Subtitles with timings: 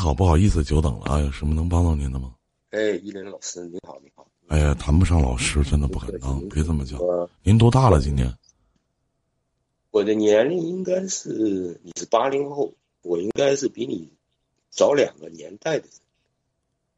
[0.00, 2.34] 好，不好意思，久等了啊，有什么能帮到您的吗？
[2.70, 4.26] 哎，依林老师，你好，你好。
[4.48, 6.98] 哎呀，谈不上老师，真的不敢当，别这么讲。
[7.42, 8.00] 您多大了？
[8.00, 8.34] 今年？
[9.90, 14.10] 我的年龄应该是你是八零后，我应该是比你
[14.70, 15.84] 早两个年代的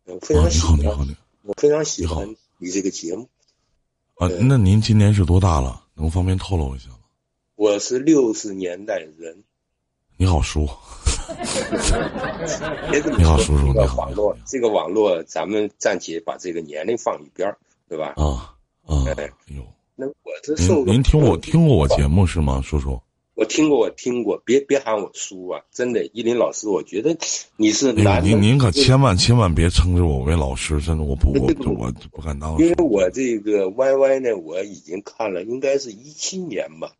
[0.04, 0.20] 人。
[0.20, 3.28] 非常喜欢，你好，你好，我非常喜欢你这个节目。
[4.14, 5.86] 啊，那您今年是多大了？
[5.94, 7.00] 能方便透露一下吗？
[7.56, 9.42] 我是六十年代人。
[10.22, 10.68] 你好，叔。
[13.18, 13.66] 你好，叔叔。
[13.66, 17.58] 这个网络，这个网络，咱们暂且把这个年龄放一边儿，
[17.88, 18.14] 对吧？
[18.14, 18.54] 啊
[18.86, 19.02] 啊！
[19.16, 19.64] 哎呦，
[19.96, 23.00] 那我这受您听我听过我节目是吗，叔叔？
[23.34, 25.60] 我听过，我听过，别别喊我叔啊！
[25.72, 27.18] 真的，依林老师，我觉得
[27.56, 28.24] 你是男。
[28.24, 32.56] 您您可千万千万别称之我为老师，真的，我不我 我不敢当。
[32.58, 36.92] 因为我这个 YY 呢，我已经看了，应该是一七年吧。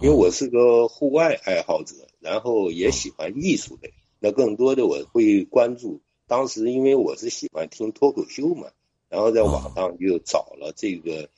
[0.00, 1.94] 因为我是个户外爱好者，
[2.26, 3.94] 然后也喜欢艺术类。
[4.18, 8.66] 那更多的我会关注，当时因为我是喜欢听脱口秀嘛，
[9.08, 11.28] 然后在网上就找了这个。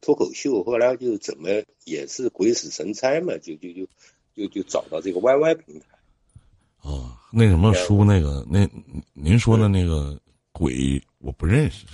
[0.00, 1.48] 脱口秀后来就怎么
[1.84, 3.84] 也是鬼使神差嘛，就就就
[4.36, 5.86] 就就找到这个 YY 平台。
[6.82, 8.66] 哦，那什么书，那个那
[9.12, 10.16] 您说的那个
[10.52, 11.84] 鬼我不认识，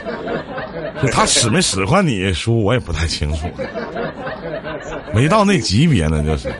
[1.10, 3.48] 他使没使唤你书我也不太清楚，
[5.14, 6.54] 没到那级别呢，就是。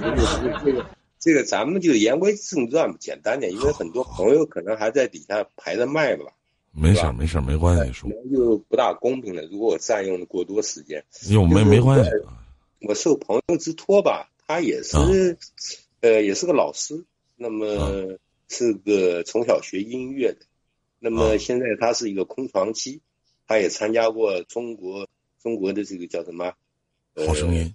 [0.00, 0.86] 这个
[1.18, 6.32] 这个咱们就言归正传吧，简单点，因为很多朋友可能还在底下排着麦吧。
[6.70, 7.92] 没事儿，没事儿，没关系。
[7.92, 9.42] 说就不大公平了。
[9.44, 12.10] 如果我占用了过多时间，有没没关系。
[12.80, 15.38] 我受朋友之托吧，他也是，
[16.00, 17.04] 呃，也是个老师。
[17.36, 20.40] 那么是个从小学音乐的。
[20.98, 23.00] 那么现在他是一个空床期，
[23.46, 25.08] 他也参加过中国
[25.42, 26.52] 中国的这个叫什么？
[27.26, 27.74] 好声音，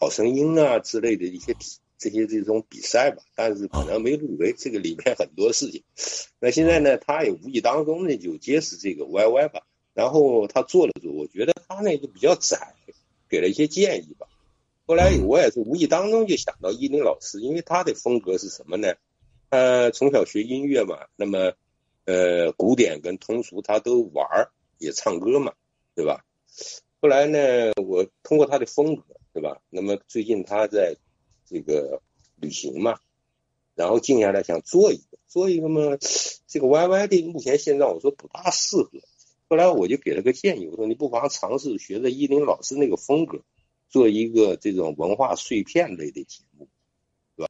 [0.00, 1.54] 好声音啊之类的一些
[1.98, 5.84] 这些这种比赛吧，但是可能没入围，这个里面很多事情。
[6.38, 12.74] 那现在呢，他也无意当中呢就结识这个 YY 吧，然后他做了做，我觉得他那个比较窄，
[13.28, 14.26] 给了一些建议吧。
[14.86, 18.94] 后来我也是无意当中就想到依林老师，因为他的风格是什么呢？
[19.50, 21.52] 他，从小学音乐嘛，那么
[22.06, 25.52] 呃古典跟通俗他都玩儿，也唱歌嘛，
[25.94, 26.24] 对吧？
[27.02, 29.02] 后来呢，我通过他的风格，
[29.32, 29.60] 对吧？
[29.70, 30.96] 那么最近他在。
[31.52, 32.00] 这个
[32.36, 33.00] 旅行嘛，
[33.74, 35.80] 然后静下来想做一个，做一个嘛，
[36.46, 38.90] 这个 YY 的目前现状我说不大适合，
[39.48, 43.40] 后来我就给了个建议，我说你不妨尝试学着依林老师那个风格，
[43.88, 46.68] 做一个这种文化碎片类的节目，
[47.34, 47.48] 是吧？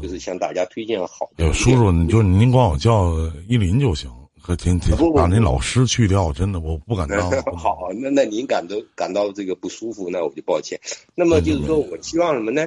[0.00, 1.52] 就是向大家推荐好的。
[1.52, 3.12] 叔叔，你就您管我叫
[3.46, 4.10] 依林就行。
[4.42, 7.30] 和天天把那老师去掉，真的我不敢当。
[7.56, 10.80] 好，那那您感到感到这个不舒服，那我就抱歉。
[11.14, 12.66] 那么就是说我希望什么呢？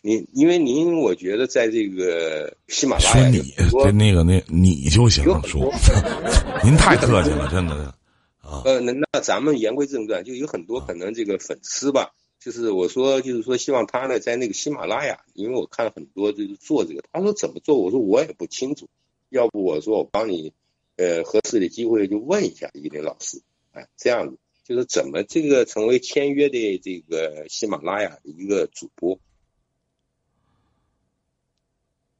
[0.00, 3.42] 您因为您，我觉得在这个喜马拉雅，说你
[3.82, 5.72] 这那个那你就行了，叔，
[6.62, 7.74] 您太客气了，真的
[8.40, 8.62] 啊。
[8.64, 18.86] 呃，那那咱们言归正传，就有很多可能这个粉丝吧，就是我说就是说希望他呢在那个喜马拉雅，因为我看了很多就是做这个，他说怎么做，我说我也不清楚，
[19.30, 20.52] 要不我说我帮你。
[20.98, 29.16] 呃，合适的机会就问一下依林老师，哎，这样子就是怎么这个成为签约的这个喜马拉雅的一个主播？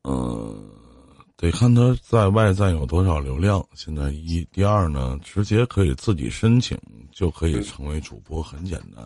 [0.04, 0.70] 嗯，
[1.36, 3.68] 得看他在外站有多少流量。
[3.74, 6.78] 现在一，第二呢，直接可以自己申请
[7.10, 9.04] 就可以成为主播，很简单。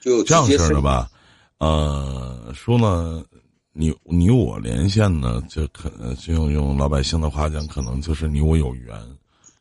[0.00, 1.10] 就这样式的吧？
[1.58, 3.24] 呃，说呢。
[3.72, 8.96] 你你我连线呢，就可就用用老百姓的话讲，可能就是你我有缘。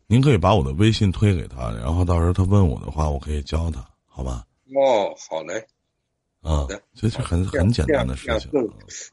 [0.08, 4.44] 您可以把我的微信推给他，然后到时候他问我的话，我可以教他，好吧？
[4.74, 5.64] 哦，好嘞。
[6.42, 6.66] 啊，
[6.96, 8.50] 这是很很简单的事情，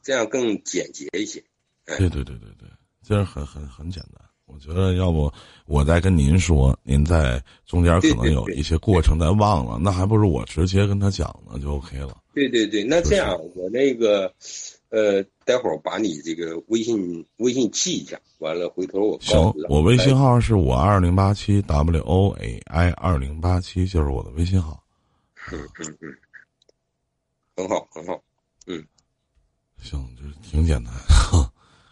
[0.03, 1.45] 这样更简洁一些。
[1.84, 2.67] 对对对对对，
[3.03, 4.25] 这样很很很简单。
[4.47, 5.31] 我觉得要不
[5.67, 12.17] 我再跟您说，您在中间可能有一些过程再忘了，那还不如我直接跟他讲呢，就 OK 了。
[12.33, 14.33] 对对对，那这样我那个。
[14.88, 24.83] 呃，待会儿把你这个微信微信记一下，完了回头我行，我微信号是我二零八七 w o a i 二零八七，就是我的微信号。
[25.53, 26.16] 嗯嗯嗯，
[27.56, 28.21] 很好很好，
[28.66, 28.84] 嗯，
[29.80, 30.92] 行，就是挺简单。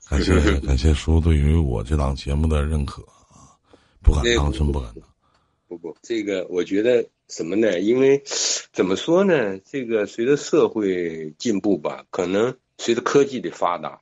[0.08, 3.56] 感谢 感谢叔对于我这档节目的认可啊，
[4.02, 5.04] 不敢当，真不敢当。
[5.66, 7.80] 不不，这个我觉得什么呢？
[7.80, 8.22] 因为
[8.72, 9.58] 怎么说呢？
[9.60, 12.56] 这个随着社会进步吧，可能。
[12.78, 14.00] 随着科技的发达，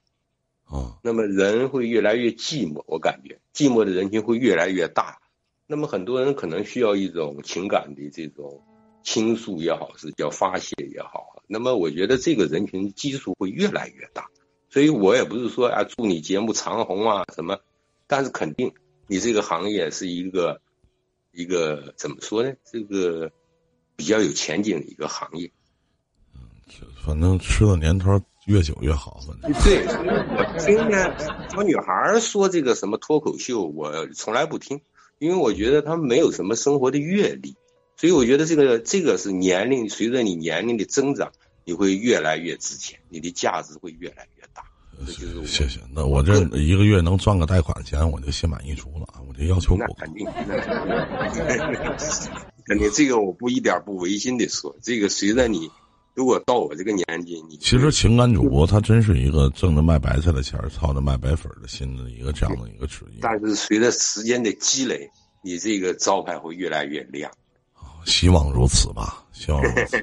[0.65, 5.19] 啊，那么人会越来越寂寞，我感觉寂寞的人群会越来越大。
[5.67, 8.63] 那么很多人可能需要一种情感的这种
[9.03, 11.43] 倾诉也好，是叫发泄也好。
[11.47, 14.29] 那么我觉得这个人群基数会越来越大，
[14.69, 17.59] 所以我也不是说啊，祝你节目长红啊什么，
[18.07, 18.73] 但是肯定
[19.07, 20.61] 你这个行业是一个
[21.33, 22.53] 一个怎么说呢？
[22.65, 23.31] 这个
[23.97, 25.51] 比较有前景的一个行业。
[26.35, 26.41] 嗯，
[26.97, 29.21] 反正吃的年头越久越好。
[29.65, 31.15] 对，我听呢，
[31.51, 34.81] 小女孩说这个什么脱口秀，我从来不听，
[35.19, 37.57] 因为我觉得她们没有什么生活的阅历，
[37.97, 41.31] 所以我觉得这个这个是年龄随着你年龄的增长，
[41.65, 44.63] 你会越来越值钱，你的价值会越来越大。
[45.47, 49.09] 谢谢，那我这一个月能赚个贷款钱，我就心满意足了。
[49.27, 50.25] 我这要求我肯定，
[52.67, 55.71] 肯定这个我不一点不违心的说，这个随着你，
[56.15, 63.19] 如果到我这个年纪，你其实情感主播他真是一个挣着卖白菜的钱操着卖白粉的心的一个这样的一个职业。
[63.23, 65.09] 但是随着时间的积累，
[65.43, 67.31] 你这个招牌会越来越亮。
[68.05, 69.97] 希望如此吧，希望如此。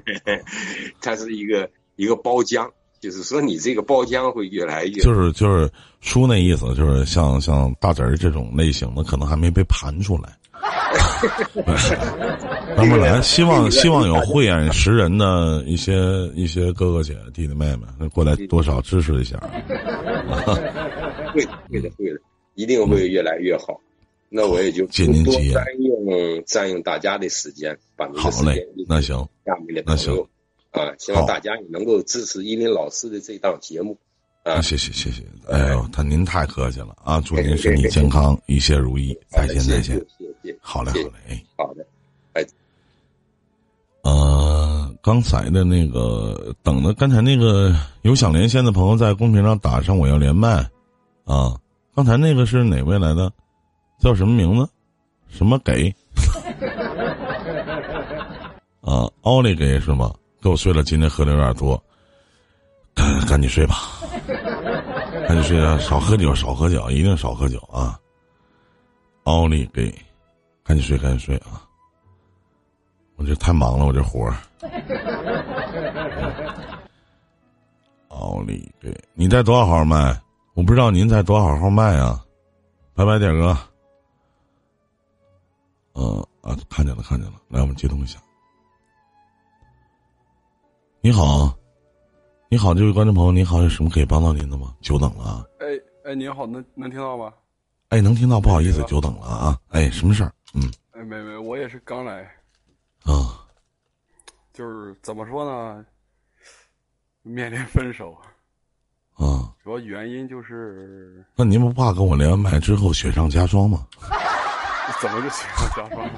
[1.01, 2.69] 它是一个一个包浆。
[3.01, 5.01] 就是说，你这个包浆会越来越……
[5.01, 5.71] 就是就是
[6.01, 10.37] 书那意思，就是像像大侄儿这种类型的，可能还没被盘出来。
[12.77, 15.93] 慢慢来，希望希望有慧眼识人的一些
[16.35, 19.37] 一些哥哥姐弟弟妹妹过来多少支持一下。
[21.33, 22.19] 会会的会的，
[22.55, 23.79] 一定会越来越好。
[24.29, 28.55] 那我也就多占用占用大家的时间，把您的时间
[28.87, 30.27] 那行，下面的朋友。
[30.71, 33.97] 啊，希望大家也能够支持依林老师的这档节目。
[34.43, 37.19] 啊，谢谢谢谢，哎呦，他您太客气了啊！
[37.21, 39.99] 祝您身体健康，一切如意，再见再见，
[40.61, 41.85] 好嘞好嘞，哎，好的，
[42.33, 42.45] 哎，
[44.03, 50.49] 呃，刚才的那个等的，刚才那个有想连线的朋友在公屏上打上我要连麦，
[51.25, 51.55] 啊，
[51.95, 53.31] 刚才那个是哪位来的？
[53.99, 54.69] 叫什么名字？
[55.27, 55.93] 什么给？
[58.81, 60.13] 啊，奥利给是吗？
[60.41, 61.81] 给我睡了，今天喝的有点多，
[62.95, 63.75] 赶赶紧睡吧，
[65.27, 65.77] 赶紧睡啊！
[65.79, 67.99] 少喝酒，少喝酒，一定少喝酒啊！
[69.25, 69.93] 奥利给，
[70.63, 71.67] 赶紧睡，赶紧睡啊！
[73.15, 74.35] 我这太忙了，我这活儿。
[78.09, 80.19] 奥利给，你在多少号麦？
[80.53, 82.23] 我不知道您在多少号麦啊？
[82.93, 83.57] 拜拜，点哥。
[85.93, 88.19] 嗯啊，看见了，看见了，来，我们接通一下。
[91.01, 91.53] 你好，
[92.49, 94.73] 你好，这位观众朋友，你好，有什么可以帮到您的吗？
[94.81, 95.45] 久等了啊！
[95.59, 95.65] 哎
[96.05, 97.33] 哎，您好，能能听到吗？
[97.89, 99.59] 哎，能听到，不好意思，久等了啊！
[99.69, 100.31] 哎，什么事儿？
[100.53, 102.21] 嗯，哎，没没，我也是刚来。
[103.03, 103.47] 啊，
[104.53, 105.83] 就是怎么说呢？
[107.23, 108.15] 面临分手。
[109.15, 111.25] 啊，主要原因就是……
[111.35, 113.87] 那您不怕跟我连完麦之后雪上加霜吗？
[115.01, 116.09] 怎么就雪上加霜？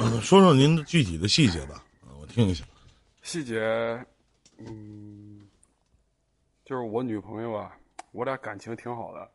[0.00, 1.84] 嗯， 说说您的具体的细节吧，
[2.20, 2.64] 我听一下。
[3.22, 3.60] 细节，
[4.58, 5.40] 嗯，
[6.64, 7.72] 就是我女朋友啊，
[8.12, 9.30] 我俩感情挺好的，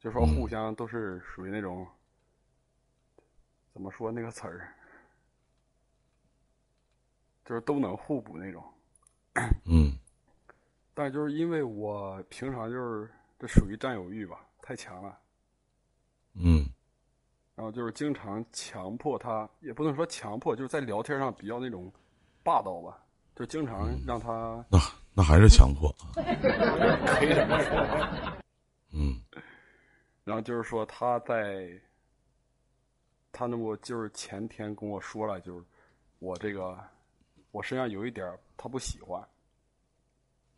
[0.00, 1.86] 就说互相都是属于那种，
[3.72, 4.72] 怎么说那个词儿，
[7.44, 8.62] 就是都能互补那种。
[9.64, 9.92] 嗯。
[10.94, 13.08] 但就是因为我平常就是
[13.38, 15.16] 这属于占有欲吧，太强了。
[16.34, 16.66] 嗯。
[17.54, 21.92] 然后就是经常强迫他，也不能说强迫，就是在聊天上比较那种
[22.42, 23.00] 霸道吧。
[23.36, 24.78] 就经常让他那
[25.14, 28.27] 那还是强迫，可以这么说。
[30.28, 31.68] 嗯，然后就是说他在，
[33.32, 35.64] 他那不就是前天跟我说了，就是
[36.18, 36.78] 我这个
[37.50, 39.26] 我身上有一点他不喜欢。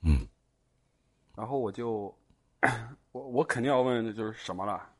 [0.03, 0.27] 嗯，
[1.37, 2.13] 然后我就
[3.13, 4.91] 我我肯定要问的就是什么了，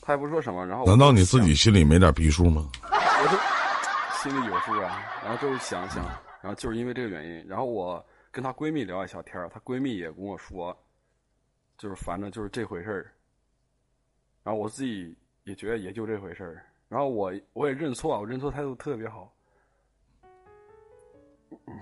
[0.00, 2.70] 他也不说什么，然后难道你自己心里没点逼数吗？
[2.86, 3.36] 我就
[4.22, 6.04] 心里有数啊，然后就是想想。
[6.40, 10.78] 然后就是因为这个原因，然后我跟她闺蜜聊一小天儿，她闺蜜也跟我说，
[11.78, 13.10] 就是反正就是这回事儿。
[14.44, 19.34] 然后我自己也觉得也就这回事儿，然后我我也认错，我认错态度特别好。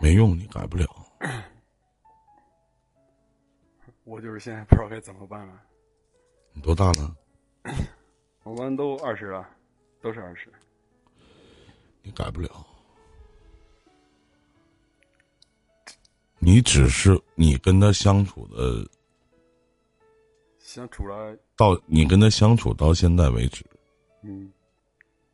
[0.00, 0.86] 没用，你改不了。
[4.04, 5.60] 我就是现在不知道该怎么办了。
[6.52, 7.16] 你多大了？
[8.44, 9.48] 我们都二十了，
[10.00, 10.52] 都是二十。
[12.02, 12.66] 你改不了。
[16.38, 18.88] 你只是你跟他相处的，
[20.58, 23.64] 相处了到你跟他相处到现在为止，
[24.24, 24.52] 嗯，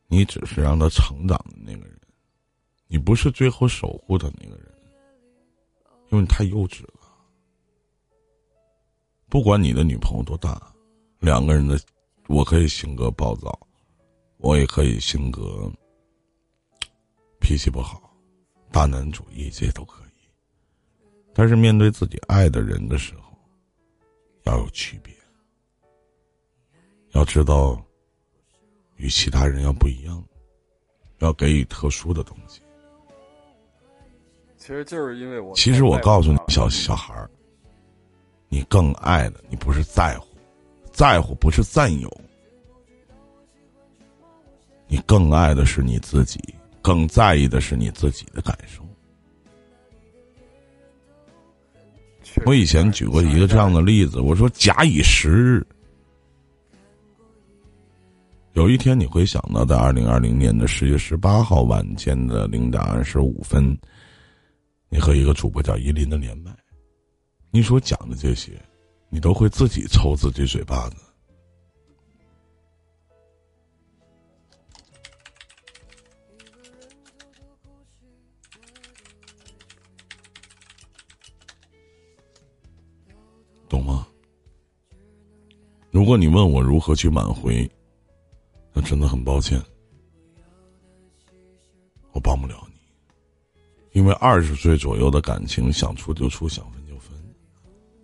[0.07, 1.99] 你只是让他成长的那个人，
[2.87, 4.71] 你不是最后守护他那个人，
[6.11, 6.93] 因为你太幼稚了。
[9.27, 10.71] 不管你的女朋友多大，
[11.17, 11.79] 两个人的，
[12.27, 13.59] 我可以性格暴躁，
[14.37, 15.67] 我也可以性格
[17.39, 18.15] 脾气不好，
[18.71, 20.29] 大男主义，这些都可以。
[21.33, 23.35] 但是面对自己爱的人的时候，
[24.43, 25.11] 要有区别，
[27.11, 27.81] 要知道
[28.97, 30.23] 与其他人要不一样，
[31.19, 32.61] 要给予特殊的东西。
[34.57, 37.29] 其实就是因为我，其实我告诉你，小小孩儿，
[38.49, 40.27] 你更爱的，你不是在乎，
[40.91, 42.21] 在乎不是占有，
[44.87, 46.39] 你更爱的是你自己，
[46.81, 48.83] 更在意的是你自己的感受。
[52.45, 55.65] 我以前举过一个这样的例子，我说假以时日，
[58.53, 63.77] 有一天你会想到，在二零二零年的十月十八号晚间的零点二十五分，
[64.89, 66.51] 你和一个主播叫依林的连麦，
[67.51, 68.59] 你所讲的这些，
[69.09, 70.95] 你都会自己抽自己嘴巴子。
[83.69, 84.07] 懂吗？
[85.91, 87.69] 如果你问我如何去挽回，
[88.89, 89.61] 真的很抱歉，
[92.11, 92.73] 我帮不了你。
[93.91, 97.15] 因为二十岁左右的感情，想处就处，想分就分，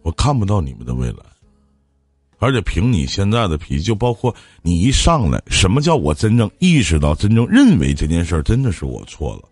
[0.04, 1.26] 我看不到你们的未来。
[2.38, 9.50] 而且凭你现在的脾气，就包括你一上来，什么叫我真正意识到、真正认为这件事儿真的是我错了？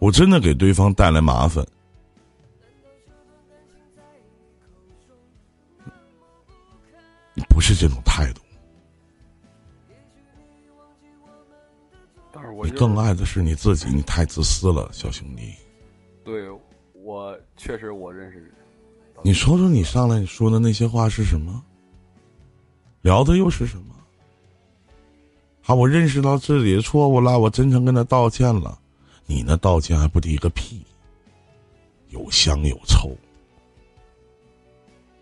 [0.00, 1.64] 我真的给对方带来麻烦。
[7.32, 8.40] 你不是这种态度，
[12.40, 15.52] 但是我你更爱的是你自己，你太自私了，小兄弟。
[16.24, 16.48] 对，
[16.92, 18.54] 我确实我认识。
[19.24, 21.60] 你说说你上来说的那些话是什么？
[23.02, 23.94] 聊的又是什么？
[25.60, 28.78] 好，我认识到自己的错误了，我真诚跟他道歉了。
[29.26, 30.86] 你那道歉还不抵个屁？
[32.10, 33.10] 有香有臭。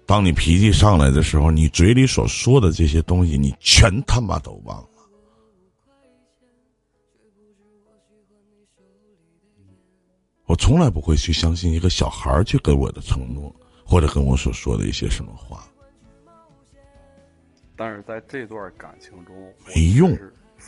[0.04, 4.88] 当你脾气上来的时候，你嘴里所说的这些东西，你全他妈都忘了。
[10.46, 15.66] 我从来不会去相信一个小孩去给我的承诺，或者跟我所说的一些什么话。
[17.74, 19.34] 但是在这段感情中，
[19.66, 20.16] 没用，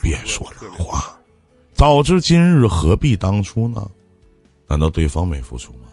[0.03, 1.19] 别说那话。
[1.73, 3.89] 早知今日，何必当初呢？
[4.67, 5.89] 难道对方没付出吗？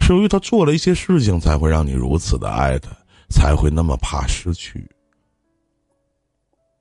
[0.00, 2.90] 是由于他做了一些事情，才会让你如此的爱他，
[3.28, 4.90] 才会那么怕失去。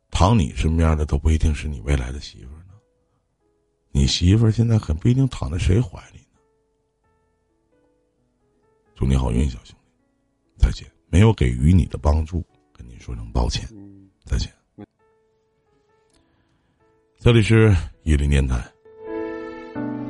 [0.10, 2.61] 躺你身边的都不一定是你未来的媳妇呢，
[3.92, 6.26] 你媳妇儿现在很不一定躺在谁怀里呢。
[8.96, 10.90] 祝你好运，小兄弟，再见。
[11.10, 13.68] 没有给予你的帮助，跟你说声抱歉，
[14.24, 14.50] 再见。
[17.20, 18.66] 这里是伊林电台。